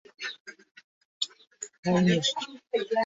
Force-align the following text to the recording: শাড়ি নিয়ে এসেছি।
শাড়ি 1.83 1.99
নিয়ে 2.05 2.17
এসেছি। 2.19 2.45